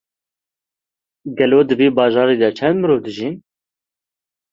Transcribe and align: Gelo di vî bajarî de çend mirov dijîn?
Gelo 1.37 1.59
di 1.67 1.75
vî 1.79 1.89
bajarî 1.97 2.35
de 2.41 2.49
çend 2.57 2.77
mirov 2.81 2.99
dijîn? 3.05 3.35